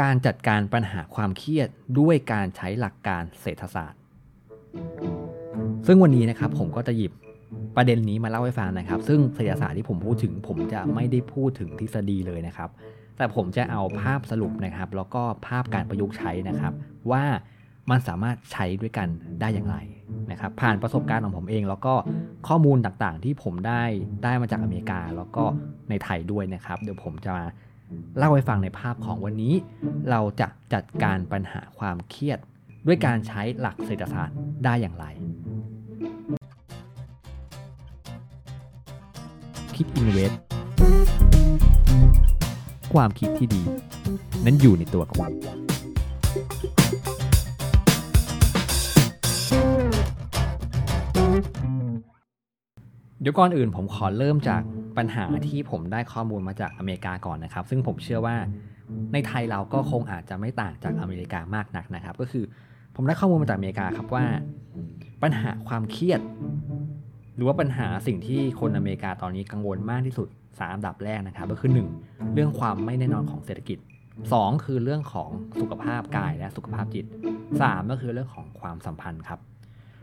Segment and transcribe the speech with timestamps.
[0.00, 4.00] การจัดการปัญหาความเครียดด้วยการใช้หลักการเศรษฐศาสตร์
[5.86, 7.12] ซึ่งวันนี้นะครับผมก็จะหยิบ
[7.76, 12.70] ประเด็นนี้มาเล่าให้ฟังนะครับ ซึ่งเศรษฐศาสตร์ที่ผมพูดถึง ผมจะไม่ได้พูดถึงทฤษฎีเลยนะครับ
[13.16, 16.72] แต่ผมจะเอาภาพสรุปนะครับ แล้วก็ภาพการประยุกต์ใช้นะครับ
[17.10, 17.24] ว่า
[17.90, 19.08] มันสามารถใช้ด้วยกัน
[19.40, 19.76] ได้อย่างไร
[20.30, 21.94] นะครับ ผ่านประสบการณ์ของผมเอง แล้วก็
[22.48, 23.82] ข้อมูลต่างๆ ที่ผมได้
[24.24, 25.44] ได้มาจากอเมริกา แล้วก็
[25.90, 27.46] ในไทยด้วยนะครับ เดี๋ยวผมจะมา
[28.18, 29.54] เล่าให้ฟังในภาพของวันนี้
[30.10, 32.38] เราจะจัดการปัญหาความเครียด
[32.86, 35.06] ด้วยการใช้หลักเศรษฐศาสตร์ได้อย่างไร
[39.76, 40.32] คิดอินเวส
[42.94, 43.62] ความคิดที่ดี
[44.44, 45.30] นั้นอยู่ในตัวคุณ
[53.20, 54.62] เดี๋ยวก่อนอื่นผมขอเริ่มจาก
[54.98, 58.36] ปัญหาที่ผมได้ข้อมูลมาจากอเมริกาก่อนนะครับ ซึ่งผมเชื่อว่า
[59.12, 62.44] ในไทยเราก็คงอาจจะไม่ต่างจากอเมริกามากนักนะครับ ก็คือ
[62.96, 64.24] ผมได้ข้อมูลมาจากอเมริกาครับว่า
[65.22, 66.20] ปัญหาความเครียด
[67.36, 71.70] หรือว่าปัญหาสิ่งที่คนอเมริกาตอนนี้กังวลมากที่สุดสามอันดับแรกนะครับ ก็คือ
[72.02, 73.78] 1 เรื่องความไม่แน่นอนของเศรษฐกิจ
[74.22, 75.30] 2 คือเรื่องของ
[75.60, 77.04] สุขภาพกายและสุขภาพจิต
[77.48, 79.40] 3 ก็คือเรื่องของความสัมพันธ์ครับ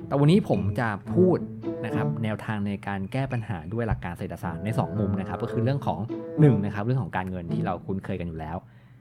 [0.07, 1.37] แต่วันนี้ผมจะพูด
[1.85, 5.99] นะครับแนวทางในการแก้ปัญหาด้วยหลักการเศรษฐศาสตร์ใน 2 มุมนะครับ ก็คือเรื่องของ
[6.31, 8.57] 1นะครับเรื่องของการเงินที่เราคุ้นเคยกันอยู่แล้ว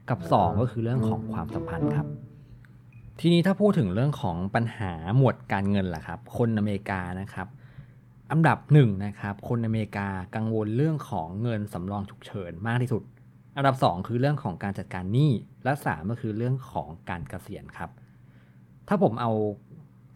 [0.09, 2.05] กับ 2 ก็คือเรื่องของความสัมพันธ์ครับ
[3.19, 7.47] ทีนี้ถ้าพูดถึงเรื่องของปัญหาหมวดการเงินล่ะครับ คนอเมริกานะครับ
[8.31, 13.03] อันดับหนึ่งนะครับคนอเมริกากังวลเรื่องของเงินสำรองฉุกเฉินมากที่สุด
[13.57, 15.31] อันดับ 2 คือเรื่องของการจัดการหนี้
[15.63, 17.89] และ 3 ก็คือเรื่องของการเกษียณครับ
[18.87, 19.31] ถ้าผมเอา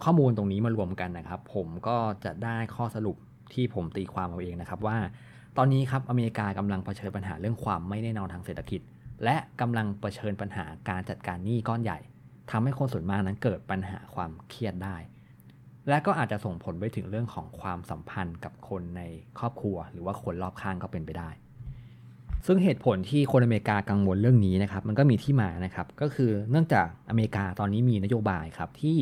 [0.03, 3.17] ข้อมูลตรงนี้มารวมกันนะครับ ผมก็จะได้ข้อสรุป
[3.53, 4.97] ที่ผมตีความเอาเองนะครับว่า
[5.57, 8.81] ตอนนี้ครับอเมริกากำลังเผชิญปัญหาเรื่องความไม่แน่นอนทางเศรษฐกิจ
[9.23, 11.99] และกำลังเผชิญปัญหาการจัดการหนี้ก้อนใหญ่
[12.51, 14.95] ทำให้คนส่วนมากนั้นเกิดปัญหาความเครียดได้
[15.89, 19.01] และก็อาจจะส่งผลไปถึงเรื่องของความสัมพันธ์กับคนใน
[19.39, 21.29] ครอบครัว หรือว่าคนรอบข้างก็เป็นไปได้
[22.45, 28.97] ซึ่งเหตุผลที่คนอเมริกากังวลเรื่องนี้นะครับ มันก็มีที่มานะครับ ก็คือเนื่องจากอเมริกาตอนนี้มีนโยบายครับที่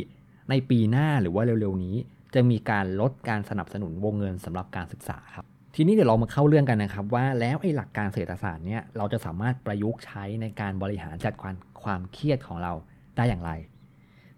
[0.50, 1.96] ในปีหน้าหรือว่าเร็วๆนี้
[2.34, 12.74] จะมีการลดการสนับสนุนวงเงินสำหรับการศึกษาครับ ทีนี้เดี๋ยวเรามาเข้าเรื่องกันนะครับ ว่าแล้วไอ้หลักการเศรษฐศาสตร์เนี่ยเราจะสามารถประยุกต์ใช้ในการบริหารจัดการความเครียดของเรา
[13.18, 13.52] ได้อย่างไร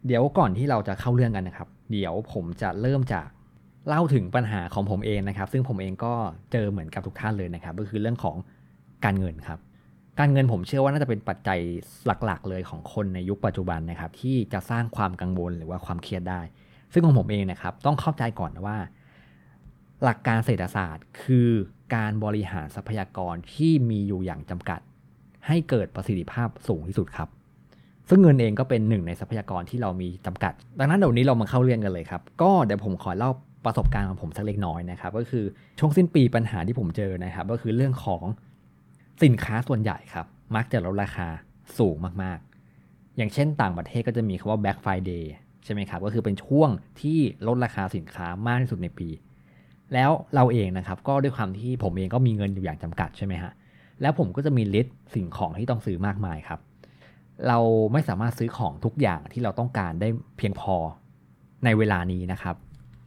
[0.08, 3.28] เดี๋ยวก่อนที่เราจะเข้าเรื่องกันนะครับ เดี๋ยวผมจะเริ่มจาก
[3.88, 6.14] เล่าถึงปัญหาของผมเองนะครับ ซึ่งผมเองก็
[6.52, 8.38] เจอเหมือนกับทุกท่านเลยนะครับ ก็คือเรื่องของ
[9.06, 9.60] การเงินครับ
[10.20, 11.60] การเงินผมเชื่อว่าน่าจะเป็นปัจจัย
[12.26, 16.42] หลักๆ เลยของคนในยุคปัจจุบันนะครับที่จะสร้างความกังวลหรือว่าความเครียดได้
[16.94, 18.78] ซึ่งของผมเองนะครับต้องเข้าใจก่อนว่า
[20.04, 21.50] หลักการเศรษฐศาสตร์ คือ
[21.96, 24.80] การบริหารทรัพยากรที่มีอยู่อย่างจำกัด
[25.48, 27.30] ให้เกิดประสิทธิภาพสูงที่สุดครับ
[28.10, 33.32] ซึ่งเงินเองก็เป็นหนึ่งในทรัพยากรที่เรามีจำกัด ดังนั้นเดี๋ยวนี้เรามาเข้าเรื่องกันเลยครับ ก็เดี๋ยวผมขอเล่า
[33.66, 35.46] ประสบการณ์ของผมสักเล็กน้อยนะครับ ก็คือ
[35.80, 38.24] ช่วงสิ้นปีปัญหาที่ผมเจอนะครับ ก็คือเรื่องของ
[39.24, 40.26] สินค้าส่วนใหญ่ครับ
[40.56, 41.28] มักจะลดราคา
[41.78, 45.24] สูงมากๆ อย่างเช่นต่างประเทศก็จะมีคำว่า Black Friday
[45.64, 46.70] ใช่ไหมครับ ก็คือเป็นช่วง
[47.02, 49.10] ที่ลดราคาสินค้ามากที่สุดในปี
[49.94, 53.52] แล้วเราเองนะครับ ก็ด้วยความที่ผมเองก็มีเงินอยู่อย่างจำกัดใช่ไหมฮะ
[54.02, 56.60] แล้วผมก็จะมีลิสต์สิ่งของที่ต้องซื้อมากมายครับ
[57.48, 57.60] เรา
[57.94, 60.76] ไม่สามารถซื้อของทุกอย่างที่เราต้องการได้เพียงพอ
[61.66, 62.56] ในเวลานี้นะครับ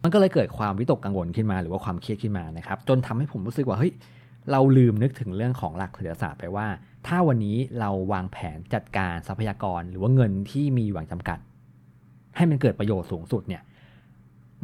[0.03, 3.93] มันก็เลยเกิดความวิตกกังวลขึ้นมา หรือว่าความเครียดขึ้นมานะครับ จนทำให้ผมรู้สึกว่าเฮ้ย
[4.51, 6.67] เราลืมนึกถึงเรื่องของหลักเศรษฐศาสตร์ไปว่า
[7.07, 11.39] ถ้าวันนี้เราวางแผนจัดการทรัพยากรหรือว่าเงินที่มีอยู่อย่างจำกัด
[12.37, 13.63] ให้มันเกิดประโยชน์สูงสุดเนี่ย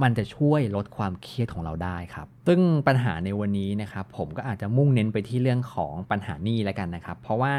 [0.02, 7.54] มันจะช่วยลดความเครียดของเราได้ครับ ซึ่งปัญหาในวันนี้นะครับผมก็อาจจะมุ่งเน้นไปที่เรื่องของปัญหาหนี้แล้วกันนะครับ เพราะว่า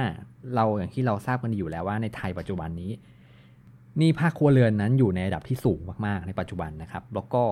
[0.56, 2.91] เราอย่างที่เราทราบกันอยู่แล้วว่าในไทยปัจจุบันนี้
[3.97, 7.44] หนี้ภาคครัวเรือนนั้นอยู่ในระดับที่สูงมากๆในปัจจุบันนะครับ แล้วก็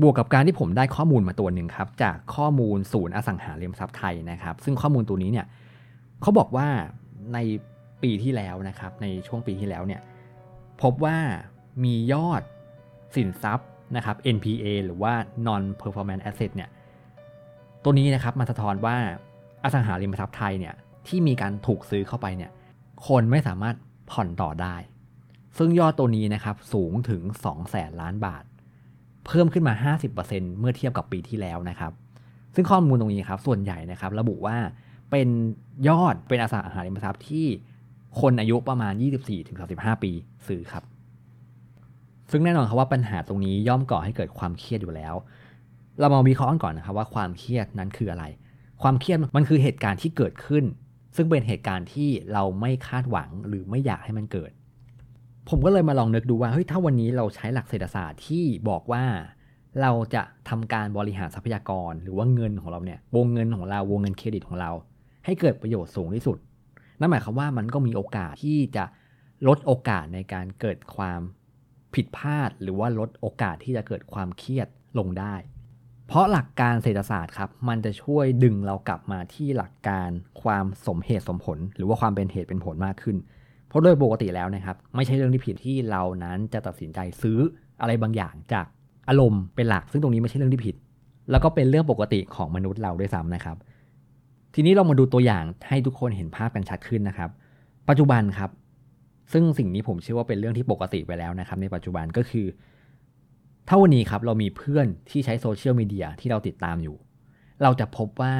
[0.00, 5.46] บวกกับการที่ผมได้ข้อมูลมาตัวหนึ่งครับ จากข้อมูลศูนย์อสังหาริมทรัพย์ไทยนะครับ ซึ่งข้อมูลตัวนี้เนี่ย
[6.22, 6.68] เขาบอกว่า
[7.34, 7.38] ใน
[8.02, 10.00] ปีที่แล้วนะครับ ในช่วงปีที่แล้วเนี่ย
[10.82, 11.16] พบว่า
[11.84, 12.42] มียอด
[13.16, 15.12] สินทรัพย์นะครับ NPA หรือว่า
[15.46, 16.70] non performance asset เนี่ย
[17.82, 18.96] ตัวนี้นะครับมันสะท้อนว่า
[19.64, 20.74] อสังหาริมทรัพย์ไทยเนี่ย
[21.06, 22.50] ที่มีการถูกซื้อเข้าไปเนี่ย
[23.06, 23.76] คนไม่สามารถ
[24.10, 24.76] ผ่อนต่อได้
[25.58, 28.44] ซึ่งยอดตัวนี้นะครับสูงถึง2แสนล้านบาท
[29.26, 31.92] เพิ่มขึ้นมา 50%เมื่อเทียบกับปีที่แล้วนะครับ
[32.54, 34.56] ซึ่งข้อมูลตรงนี้ครับ ส่วนใหญ่นะครับ ระบุว่า
[35.10, 35.28] เป็น
[35.88, 37.46] ยอดเป็นอสังหาริมทรัพย์ที่
[38.20, 38.92] คนอายุประมาณ
[39.48, 40.12] 24-35 ปี
[40.46, 40.84] ซื้อครับ
[42.30, 45.14] ซึ่งแน่นอนครับว่าปัญหาตรงนี้ย่อมก่อให้เกิดความเครียดอยู่แล้ว
[46.00, 48.24] เรามาวิเคราะห์กันก่อนนะครับว่าความเครียดนั้นคืออะไร
[48.82, 50.64] ความเครียดมันคือเหตุการณ์ที่เกิดขึ้น
[51.16, 54.50] ซึ่งเป็นเหตุการณ์ที่เราไม่คาดหวังหรือไม่อยากให้มันเกิด
[55.48, 59.04] ผมก็เลยมาลองนึกดูว่าเฮ้ยถ้าวันนี้เราใช้หลักเศรษฐศาสตร์ที่บอกว่า
[59.82, 64.70] เราจะทำการบริหารทรัพยากรหรือว่าเงินของเราเนี่ยวงเงินของเราวงเงินเครดิตของเรา
[65.24, 66.38] ให้เกิดประโยชน์สูงที่สุด
[67.00, 68.84] นั่นหมายความว่ามันก็มีโอกาสที่จะ
[69.48, 71.20] ลดโอกาสในการเกิดความ
[71.94, 74.68] ผิดพลาด หรือว่าลดโอกาสที่จะเกิดความเครียด
[74.98, 75.34] ลงได้
[76.06, 80.08] เพราะหลักการเศรษฐศาสตร์ครับ มันจะช่วยดึงเรากลับมาที่หลักการ
[80.42, 83.16] ความสมเหตุสมผล หรือว่าความเป็นเหตุเป็นผลมากขึ้น
[83.72, 87.38] เพราะโดยปกติแล้วนะครับ ไม่ใช่เรื่องที่ผิดที่เรานั้นจะตัดสินใจซื้อ
[87.80, 88.66] อะไรบางอย่างจาก
[89.08, 90.76] อารมณ์เป็นหลัก ซึ่งตรงนี้ไม่ใช่เรื่องที่ผิด
[91.30, 93.56] แล้วก็เป็นเรื่องปกติของมนุษย์เราด้วยซ้ำนะครับ
[94.54, 97.30] ทีนี้เรามาดูตัวอย่างให้ทุกคนเห็นภาพกันชัดขึ้นนะครับ
[97.88, 98.50] ปัจจุบันครับ
[99.32, 102.46] ซึ่งสิ่งนี้ผมเชื่อว่าเป็นเรื่องที่ปกติไปแล้วนะครับ ในปัจจุบันก็คือ
[103.68, 106.96] ถ้าวันนี้ครับเรามีเพื่อนที่ใช้โซเชียลมีเดียที่เราติดตามอยู่
[107.62, 108.34] เราจะพบว่า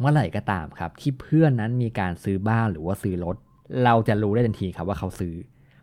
[0.00, 3.36] เมื่อไหร่ก็ตามครับ ที่เพื่อนนั้นมีการซื้อบ้านหรือว่าซื้อรถ
[3.84, 5.34] เราจะรู้ได้ทันทีครับว่าเขาซื้อ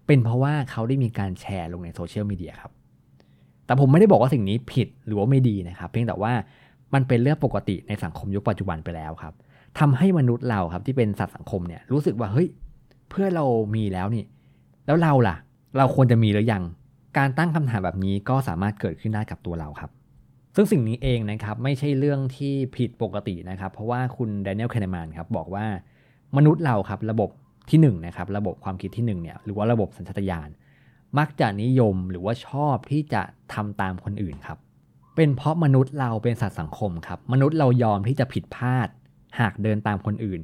[0.08, 2.72] เป็นเพราะว่าเขาได้มีการแชร์ลงในโซเชียลมีเดียครับ
[3.66, 6.34] แต่ผมไม่ได้บอกว่าสิ่งนี้ผิดหรือว่าไม่ดีนะครับ เพียงแต่ว่า
[6.94, 9.34] มันเป็นเรื่องปกติในสังคมยุคปัจจุบันไปแล้วครับ
[9.80, 12.48] ทำให้มนุษย์เราครับที่เป็นสัตว์สังคมเนี่ยรู้สึกว่าเฮ้ย
[13.10, 13.46] เพื่อเรา
[13.76, 14.26] มีแล้วนี่
[14.86, 15.36] แล้วเราล่ะ
[15.78, 16.64] เราควรจะมีหรือยัง
[17.18, 19.92] การตั้งคำถามแบบนี้ก็สามารถเกิดขึ้นได้กับตัวเราครับ
[20.56, 25.66] ซึ่งสิ่งนี้เองนะครับไม่ใช่เรื่องที่ผิดปกตินะครับ เพราะว่าคุณแดเนียลแคนแมนครับบอกว่า
[26.38, 27.30] มนุษย์เราครับระบบ
[27.70, 30.50] ที่1นนะครับระบบความคิดที่1เนี่ยหรือว่าระบบสัญชาตญาณ
[31.18, 33.22] มักจะนิยมหรือว่าชอบที่จะ
[33.54, 34.58] ทำตามคนอื่นครับ
[35.16, 38.88] เป็นเพราะมนุษย์เราเป็นสัตว์สังคมครับ มนุษย์เรายอมที่จะผิดพลาด
[39.40, 40.42] หากเดินตามคนอื่น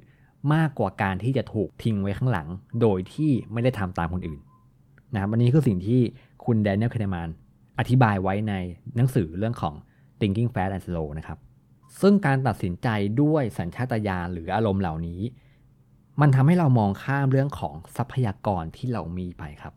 [0.54, 2.48] มากกว่าการที่จะถูกทิ้งไว้ข้างหลัง
[2.82, 4.40] โดยที่ไม่ได้ทำตามคนอื่น
[5.14, 6.02] นะครับวันนี้คือสิ่งที่
[6.46, 7.30] คุณแดเนียลคเนมาน
[7.80, 8.54] อธิบายไว้ใน
[8.96, 9.74] หนังสือเรื่องของ
[10.20, 11.40] Thinking Fast and Slow นะครับ
[12.02, 12.88] ซึ่งการตัดสินใจ
[13.22, 15.22] ด้วยสัญชาตญาณหรืออารมณ์เหล่านี้
[16.22, 19.74] มันทำให้เรามองข้ามเรื่องของทรัพยากรที่เรามีไปครับ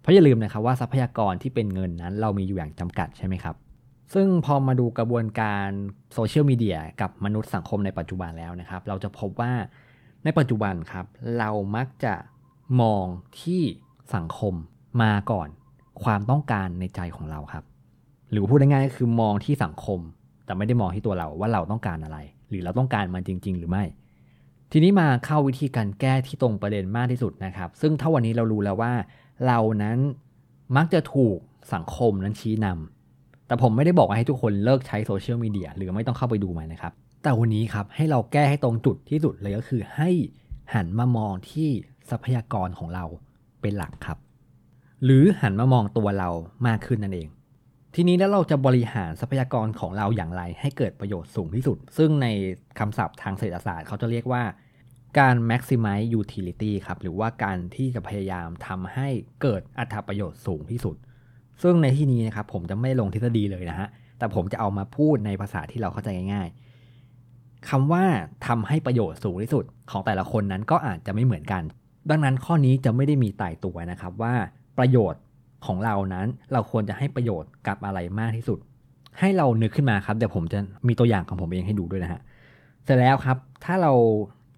[0.00, 3.56] เพราะอย่าลืมนะครับว่าทรัพยากรที่เป็นเงินนั้น เรามีอยู่อย่างจำกัดใช่ไหมครับ
[4.14, 5.68] ซึ่งพอมาดูกระบวนการ
[6.14, 9.52] โซเชียลมีเดียกับมนุษย์สังคมในปัจจุบันแล้วนะครับ เราจะพบว่า
[10.24, 11.06] ในปัจจุบันครับ
[11.38, 12.14] เรามักจะ
[12.80, 13.04] มอง
[13.40, 13.62] ที่
[14.14, 14.54] สังคม
[15.02, 15.48] มาก่อน
[16.02, 17.64] ความต้องการในใจของเราครับ
[18.30, 20.00] หรือพูดง่ายๆก็คือมองที่สังคม
[20.44, 22.18] แต่ไม่ได้มองที่ตัวเราว่าเราต้องการอะไร
[22.48, 23.84] หรือเราต้องการมันจริง ๆ หรือไม่
[24.72, 28.92] ทีนี้มาเข้าวิธีการแก้ที่ตรงประเด็นมากที่สุดนะครับ ซึ่งถ้าวันนี้เรารู้แล้วว่า
[29.46, 29.98] เรานั้น
[30.76, 31.38] มักจะถูก
[31.74, 36.92] สังคมนั้นชี้นำแต่ผมไม่ได้บอกให้ทุกคนเลิกใช้โซเชียลมีเดียหรือไม่ต้องเข้าไปดูมันนะครับ
[37.22, 40.10] แต่วันนี้ครับให้เราแก้ให้ตรงจุดที่สุดเลยก็คือ ให้
[40.74, 41.68] หันมามองที่
[42.10, 43.04] ทรัพยากรของเรา
[43.60, 44.18] เป็นหลักครับ
[45.04, 46.30] หรือหันมามองตัวเรา
[46.66, 47.28] มากขึ้นนั่นเอง
[48.00, 52.26] ทีนี้แล้วเราจะบริหารทรัพยากรของเราอย่างไร ให้เกิดประโยชน์สูงที่สุด ซึ่งใน
[52.78, 54.42] คำศัพท์ทางเศรษฐศาสตร์เขาจะเรียกว่า
[55.18, 59.08] การ maximize utility ครับ หรือว่าการที่จะพยายามทำให้
[59.42, 60.96] เกิดอัตราประโยชน์สูงที่สุด
[61.62, 68.04] ซึ่งในที่นี้นะครับผมจะไม่ลงทฤษฎีเลยนะฮะ แต่ผมจะเอามาพูดในภาษาที่เราเข้าใจง่ายๆคำว่า
[68.46, 71.62] ทำให้ประโยชน์สูงที่สุดของแต่ละคนนั้นก็อาจจะไม่เหมือนกัน
[72.10, 74.34] ดังนั้นข้อนี้จะไม่ได้มีตายตัวนะครับว่า
[74.80, 75.22] ประโยชน์
[75.66, 78.58] ของเรานั้น เราควรจะให้ประโยชน์กับอะไรมากที่สุด
[79.18, 80.58] ให้เรานึกขึ้นมาครับเดี๋ยวผมจะ
[80.88, 82.20] มีตัวอย่างของผมเองให้ดูด้วยนะฮะ
[82.84, 83.92] เสร็จแล้วครับ ถ้าเรา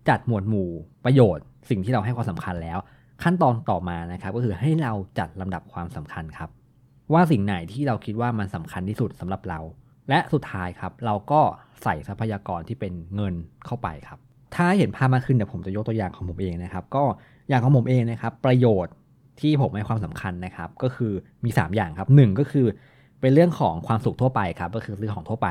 [0.08, 0.69] จัดหมวดหมู่
[1.05, 2.79] ประโยชน์ สิ่งที่เราให้ความสำคัญแล้ว
[3.23, 6.50] ขั้นตอนต่อมานะครับก็คือให้เราจัดลำดับความสำคัญครับ
[7.12, 9.61] ว่าสิ่งไหนที่เราคิดว่ามันสำคัญที่สุดสำหรับเรา
[10.09, 11.40] และสุดท้ายครับ เราก็
[11.83, 13.35] ใส่ทรัพยากรที่เป็นเงิน
[13.66, 14.19] เข้าไปครับ
[14.54, 17.04] ถ้าเห็นภาพมากขึ้นเดี๋ยวผมจะยกตัวอย่างของผมเองนะครับ ก็
[17.49, 18.92] อย่างของผมเองนะครับ ประโยชน์
[19.40, 21.12] ที่ผมให้ความสำคัญนะครับ ก็คือ
[21.44, 22.66] มี 3 อย่างครับ 1 ก็คือ
[23.20, 25.49] เป็นเรื่องของความสุขทั่วไปครับ ก็คือซื้อของทั่วไป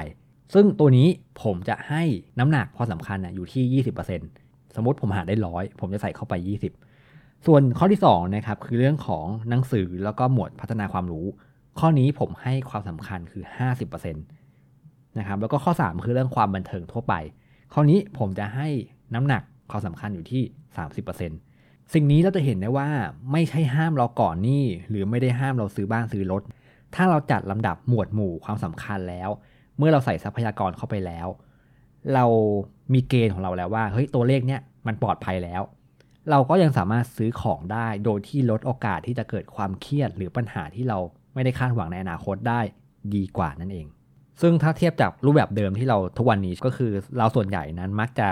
[0.54, 1.08] ซึ่งตัวนี้
[1.44, 2.04] ผมจะให้
[2.40, 3.84] น้ำหนักพอสำคัญอยู่ที่
[4.24, 6.34] 20%สมมติผมหาได้ร้อยผมจะใส่เข้าไป
[6.90, 11.26] 20 ส่วนข้อที่2นะครับคือเรื่องของหนังสือแล้วก็หมวดพัฒนาความรู้
[11.80, 13.44] ข้อนี้ผมให้ความสำคัญคือ
[13.92, 17.14] 50%นะครับแล้วก็ข้อ 3 คือเรื่องความบันเทิงทั่วไป
[17.74, 18.68] ข้อนี้ผมจะให้
[19.16, 19.42] น้ำหนัก
[19.72, 20.44] ความสำคัญอยู่ที่
[21.18, 21.49] 30%
[21.94, 22.90] สิ่งนี้เราจะเห็นได้ว่า
[23.32, 26.42] ไม่ใช่ห้ามเราก่อนหนี่หรือไม่ได้ห้ามเราซื้อบ้านซื้อรถ
[26.96, 29.30] ถ้าเราจัดลำดับหมวดหมู่ความสำคัญแล้ว
[29.78, 31.28] เมื่อเราใส่ทรัพยากรเข้าไปแล้ว
[32.14, 32.26] เรา
[32.94, 35.62] มีเกณฑ์ของเราแล้วว่าเฮ้ยตัวเลขเนี้ยมันปลอดภัยแล้ว
[36.30, 40.98] เราก็ยังสามารถซื้อของได้โดยที่ลดโอกาสที่จะเกิดความเครียดหรือปัญหาที่เรา
[41.34, 42.62] ไม่ได้คาดหวังในอนาคตได้
[43.16, 43.88] ดีกว่านั่นเอง
[44.42, 48.28] ซึ่งถ้าเทียบจากรูปแบบเดิมที่เราทุกวันนี้ก็คือเราส่วนใหญ่นั้นมักจะ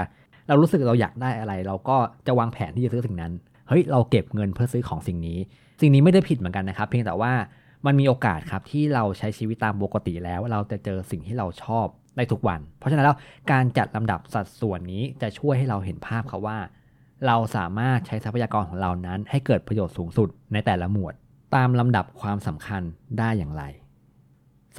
[0.47, 3.33] เรารู้สึกเราอยากได้อะไร เราก็จะวางแผนที่จะซื้อสิ่งนั้น
[3.67, 5.39] เฮ้ยเราเก็บเงินเพื่อซื้อของสิ่งนี้
[5.81, 7.33] สิ่งนี้ไม่ได้ผิดเหมือนกันนะครับ เพียงแต่ว่า
[7.85, 11.85] มันมีโอกาสครับที่เราใช้ชีวิตตามปกติแล้ว เราจะเจอสิ่งที่เราชอบ
[12.15, 13.17] ได้ทุกวัน เพราะฉะนั้นแล้ว
[13.51, 16.57] การจัดลำดับสัดส่วนนี้จะช่วยให้เราเห็นภาพครับว่า
[17.27, 21.13] เราสามารถใช้ทรัพยากรของเรานั้น ให้เกิดประโยชน์สูงสุดในแต่ละหมวด
[21.55, 22.81] ตามลำดับความสำคัญ
[23.19, 23.63] ได้อย่างไร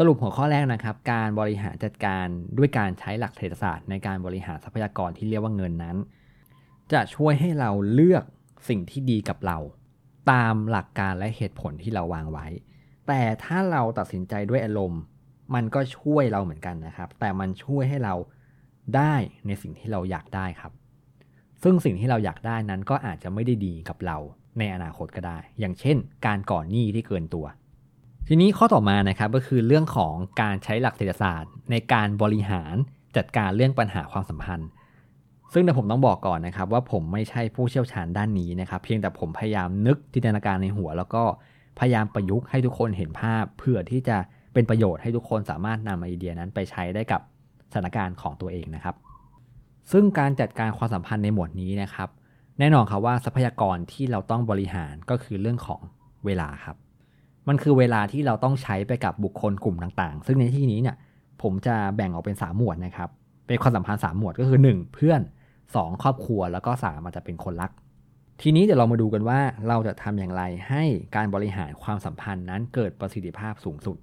[0.00, 2.26] สรุปหัวข้อแรกนะครับ การบริหารจัดการ
[2.59, 5.97] ด้วยการใช้หลักเศรษฐศาสตร์ในการบริหารทรัพยากรที่เรียกว่าเงินนั้น
[6.93, 8.25] จะช่วยให้เราเลือก
[8.69, 9.59] สิ่งที่ดีกับเรา
[10.33, 12.47] ตามหลักการและเหตุผลที่เราวางไว้
[13.09, 15.00] แต่ถ้าเราตัดสินใจด้วยอารมณ์
[15.55, 18.14] มันก็ช่วยเราเหมือนกันนะครับ แต่มันช่วยให้เรา
[18.97, 19.14] ได้
[19.47, 20.73] ในสิ่งที่เราอยากได้ครับ
[21.62, 24.17] ซึ่งสิ่งที่เราอยากได้นั้นก็อาจจะไม่ได้ดีกับเรา
[24.59, 27.47] ในอนาคตก็ได้ อย่างเช่น การก่อนหนี้ที่เกินตัว
[28.30, 32.75] ทีนี้ข้อต่อมานะครับก็คือเรื่องของการใช้หลักเศรษฐศาสตร์ ในการบริหาร
[33.16, 34.68] จัดการเรื่องปัญหาความสัมพันธ์
[35.52, 41.23] ซึ่งแต่ผมต้องบอกก่อนนะครับว่าผมไม่ใช่ผู้เชี่ยวชาญด้านนี้นะครับ เพียงแต่ผมพยายามนึกจินตนาการในหัว แล้วก็
[41.78, 44.16] พยายามประยุกต์ให้ทุกคนเห็นภาพ เพื่อที่จะ
[44.52, 47.20] เป็นประโยชน์ให้ทุกคนสามารถนำไอเดียนั้นไปใช้ได้กับ
[47.73, 48.94] สถานการณ์ของตัวเองนะครับ
[49.92, 52.08] ซึ่งการจัดการความสัมพันธ์ในหมวดนี้นะครับ
[52.58, 55.80] แน่นอนครับว่าทรัพยากรที่เราต้องบริหารก็คือเรื่องของ
[56.26, 56.76] เวลาครับ
[57.49, 60.97] มันคือเวลาที่เราต้องใช้ไปกับบุคคลกลุ่มต่างๆ ซึ่งในที่นี้เนี่ย
[61.43, 63.09] ผมจะแบ่งออกเป็น 3 หมวดนะครับ
[63.47, 65.21] เป็นความสัมพันธ์3หมวดก็คือ 1 เพื่อน
[65.62, 67.71] 2 ครอบครัวแล้วก็3อาจจะเป็นคนรัก
[68.43, 70.85] ทีนี้เดี๋ยวเรามาดูกันว่าเราจะทำอย่างไรให้
[71.17, 73.97] การบริหารความสัมพันธ์นั้นเกิดประสิทธิภาพสูงสุด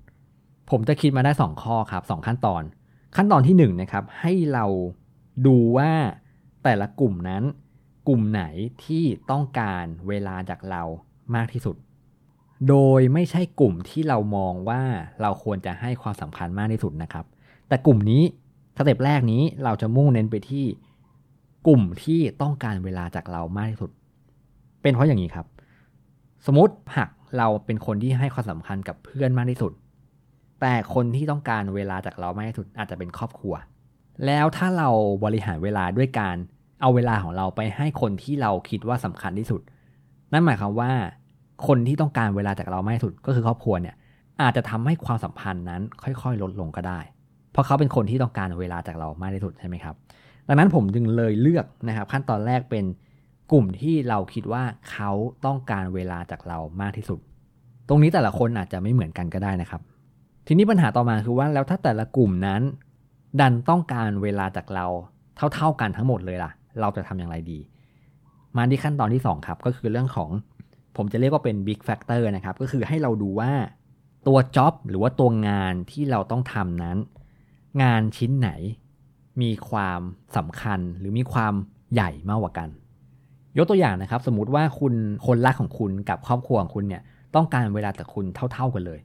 [0.69, 2.63] ผมจะคิดมาได้ 2 ข้อครับ 2 ขั้นตอน
[3.15, 4.65] ขั้นตอนที่1นะครับให้เรา
[5.47, 5.91] ดูว่า
[6.63, 7.43] แต่ละกลุ่มนั้น
[8.07, 8.43] กลุ่มไหน
[8.85, 10.83] ที่ต้องการเวลาจากเรา
[11.35, 11.75] มากที่สุด
[12.69, 14.81] โดยไม่ใช่กลุ่มที่เรามองว่า
[15.21, 17.25] เราควรจะให้ความสำคัญมากที่สุดนะครับ
[17.67, 18.23] แต่กลุ่มนี้
[18.77, 20.65] สเต็ปแรกนี้เราจะมุ่งเน้นไปที่
[21.67, 23.91] กลุ่มที่ต้องการเวลาจากเรามากที่สุด
[24.81, 25.47] เป็นเพราะอย่างนี้ครับ
[26.45, 29.71] สมมติหากเราเป็นคนที่ให้ความสำคัญกับเพื่อนมากที่สุด
[30.61, 33.53] แต่คนที่ต้องการเวลาจากเรามากที่สุดอาจจะเป็นครอบครัว
[34.25, 34.89] แล้วถ้าเรา
[35.23, 36.35] บริหารเวลาด้วยการ
[36.81, 39.61] เอาเวลาของเราไปให้คนที่เราคิดว่าสำคัญที่สุด
[40.31, 40.91] นั่นหมายความว่า
[41.67, 43.95] คนที่ต้องการเวลาจากเรามากที่สุดก็คือครอบครัวเนี่ย
[44.41, 46.99] อาจจะทำให้ความสัมพันธ์นั้นค่อยๆ ลดลงก็ได้
[47.51, 49.95] เพราะเขาเป็นคนที่ต้องการเวลาจากเรามากที่สุดใช่ไหมครับ
[50.47, 52.85] ดังนั้นผมจึงเลยเลือกนะครับ ขั้นตอนแรกเป็น
[53.51, 55.11] กลุ่มที่เราคิดว่าเขา
[55.45, 57.19] ต้องการเวลาจากเรามากที่สุด
[57.87, 59.81] ตรงนี้แต่ละคนอาจจะไม่เหมือนกันก็ได้นะครับ
[60.47, 62.61] ทีนี้ปัญหาต่อมาคือว่าแล้วถ้าแต่ละกลุ่มนั้น
[63.39, 64.85] ดันต้องการเวลาจากเรา
[65.53, 67.59] เท่าๆกันทั้งหมดเลยล่ะ เราจะทำอย่างไรดี
[68.57, 70.29] มาที่ขั้นตอนที่ 2 ครับ ก็คือเรื่องของ
[70.97, 73.51] ผมจะเรียกว่าเป็น big factor นะครับ ก็คือให้เราดูว่า
[74.27, 76.97] ตัวจ็อบหรือว่าตัวงานที่เราต้องทำนั้น
[77.83, 78.49] งานชิ้นไหน
[79.41, 80.01] มีความ
[80.37, 81.53] สำคัญหรือมีความ
[81.93, 82.69] ใหญ่มากกว่ากัน
[83.57, 84.93] ยกตัวอย่างนะครับ สมมติว่าคุณ
[85.25, 87.01] คนรักของคุณกับครอบครัวของคุณเนี่ย
[87.35, 88.99] ต้องการเวลาจากคุณเท่า ๆกันเลย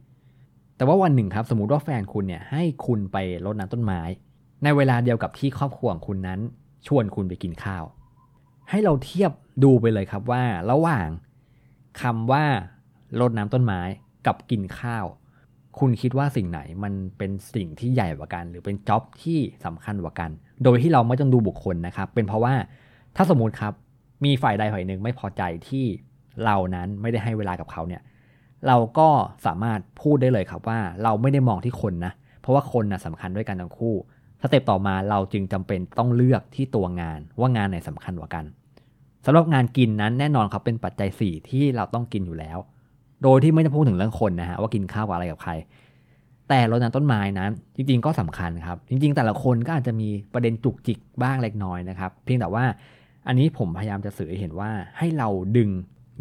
[0.77, 4.01] แต่ว่าวันหนึ่งครับ สมมติว่าแฟนคุณเนี่ยให้คุณไปรดน้ำต้นไม้
[4.63, 6.39] ในเวลาเดียวกับที่ครอบครัวของคุณนั้น
[6.87, 7.83] ชวนคุณไปกินข้าว
[8.69, 9.31] ให้เราเทียบ
[9.63, 11.07] ดูไปเลยครับว่าระหว่าง
[12.01, 12.43] คำว่า
[13.19, 13.81] รดน้ำต้นไม้
[14.25, 15.05] กับกินข้าว
[15.79, 20.29] คุณคิดว่าสิ่งไหนมันเป็นสิ่งที่ใหญ่กว่ากัน หรือเป็นจ็อบที่สำคัญกว่ากัน
[20.63, 22.53] โดยที่เราไม่ต้องดูบุคคลนะครับ เป็นเพราะว่า
[23.15, 23.73] ถ้าสมมติครับ
[24.25, 25.85] มีฝ่ายใดฝ่ายหนึ่งไม่พอใจที่
[26.45, 28.01] เรานั้นไม่ได้ให้เวลากับเขาเนี่ย
[28.67, 29.09] เราก็
[29.45, 33.95] สามารถพูดได้เลยครับว่าเราไม่ได้มองที่คนนะ เพราะว่าคนนะสำคัญด้วยกันทั้งคู่
[34.41, 38.45] สเต็ปต่อมาเราจึงจำเป็นต้องเลือกที่ตัวงานว่างานไหนสำคัญกว่ากัน
[39.25, 42.57] สำหรับงานกินนั้นแน่นอนครับเป็นปัจจัย 4 ที่เราต้องกินอยู่แล้ว
[43.23, 45.51] โดยที่ไม่ต้องพูดถึงเรื่องคนนะฮะว่ากินข้าวกับอะไรกับใคร
[46.49, 52.65] แต่รดน้ำต้นไม้นั้น จริงๆก็สำคัญครับ จริง ๆ แต่ละคนก็อาจจะมีประเด็นจุกจิกบ้างเล็กน้อยนะครับ เพียงแต่ว่า
[53.27, 55.69] อันนี้ผมพยายามจะสื่อให้เห็นว่าให้เราดึง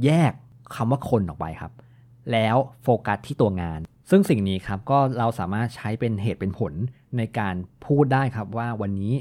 [0.04, 0.33] แยก
[0.75, 1.73] คำว่าคนออกไปครับ
[2.33, 3.80] แล้วโฟกัสที่ตัวงาน
[4.11, 6.73] ซึ่งสิ่งนี้ครับก็เราสามารถใช้เป็นเหตุเป็นผล
[7.16, 7.54] ในการ
[7.87, 9.12] พูดได้ครับว่าวันนี้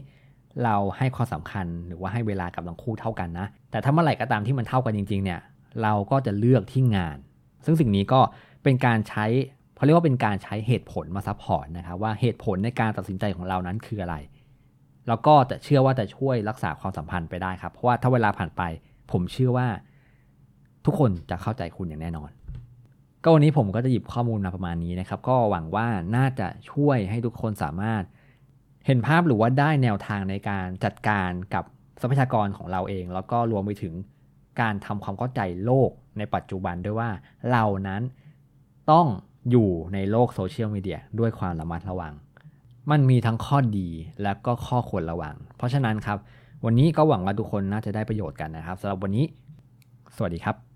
[0.64, 5.40] เราให้ความสำคัญหรือว่าให้เวลากับทั้งคู่เท่ากันนะ แต่ถ้าเมื่อไหร่ก็ตามที่มันเท่ากันจริง ๆ เนี่ย
[5.84, 7.18] เราก็จะเลือกที่งาน
[7.66, 8.22] ซึ่งสิ่งนี้ก็
[8.64, 9.26] เป็นการใช้
[9.76, 14.16] เขาเรียกว่าเป็นการใช้เหตุผลมา support นะครับว่าเหตุผลในการตัดสินใจของเรานั้นคืออะไร
[15.08, 18.62] แล้วก็จะเชื่อว่าจะช่วยรักษาความสัมพันธ์ไปได้ครับ เพราะว่าถ้าเวลาผ่านไป
[19.12, 19.68] ผมเชื่อว่า
[20.86, 22.32] ทุกคนจะเข้าใจคุณอย่างแน่นอน
[23.24, 28.04] ก็วันนี้ผมก็จะหยิบข้อมูลมาประมาณนี้นะครับ ก็หวังว่าน่าจะช่วยให้ทุกคนสามารถ
[28.90, 31.64] เห็นภาพหรือว่าได้แนวทางในการจัดการกับ
[32.02, 33.94] ทรัพยากรของเราเอง แล้วก็รวมไปถึง
[34.62, 37.10] การทำความเข้าใจโลกในปัจจุบันด้วยว่า
[37.52, 38.02] เรานั้น
[38.92, 39.08] ต้อง
[39.52, 42.14] อยู่ในโลกโซเชียลมีเดียด้วยความระมัดระวัง
[42.92, 43.90] มันมีทั้งข้อดี
[44.24, 46.18] และก็ข้อควรระวัง เพราะฉะนั้นครับ
[46.66, 49.26] วันนี้ก็หวังว่าทุกคนน่าจะได้ประโยชน์กันนะครับสำหรับวันนี้
[50.16, 50.69] สวัสดีครับ